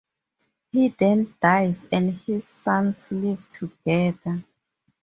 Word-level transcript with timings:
He 0.71 0.89
then 0.89 1.35
dies, 1.39 1.85
and 1.91 2.11
his 2.15 2.43
sons 2.47 3.11
leave 3.11 3.47
together. 3.47 4.43